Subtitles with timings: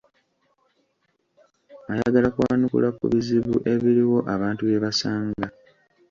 [1.91, 5.47] Ayagala kwanukula ku bizibu ebiriwo abantu bye basanga.